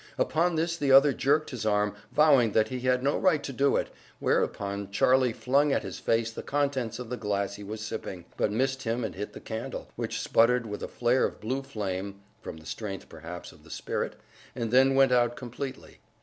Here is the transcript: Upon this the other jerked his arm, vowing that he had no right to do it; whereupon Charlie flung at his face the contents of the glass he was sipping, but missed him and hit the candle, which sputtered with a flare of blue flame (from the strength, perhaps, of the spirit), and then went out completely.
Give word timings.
Upon 0.17 0.55
this 0.55 0.77
the 0.77 0.91
other 0.91 1.13
jerked 1.13 1.51
his 1.51 1.63
arm, 1.63 1.93
vowing 2.11 2.53
that 2.53 2.69
he 2.69 2.79
had 2.79 3.03
no 3.03 3.19
right 3.19 3.43
to 3.43 3.53
do 3.53 3.75
it; 3.75 3.91
whereupon 4.17 4.89
Charlie 4.89 5.31
flung 5.31 5.71
at 5.71 5.83
his 5.83 5.99
face 5.99 6.31
the 6.31 6.41
contents 6.41 6.97
of 6.97 7.11
the 7.11 7.17
glass 7.17 7.53
he 7.53 7.63
was 7.63 7.81
sipping, 7.81 8.25
but 8.35 8.51
missed 8.51 8.81
him 8.81 9.03
and 9.03 9.13
hit 9.13 9.33
the 9.33 9.39
candle, 9.39 9.89
which 9.95 10.19
sputtered 10.19 10.65
with 10.65 10.81
a 10.81 10.87
flare 10.87 11.25
of 11.25 11.39
blue 11.39 11.61
flame 11.61 12.21
(from 12.41 12.57
the 12.57 12.65
strength, 12.65 13.09
perhaps, 13.09 13.51
of 13.51 13.63
the 13.63 13.69
spirit), 13.69 14.15
and 14.55 14.71
then 14.71 14.95
went 14.95 15.11
out 15.11 15.35
completely. 15.35 15.99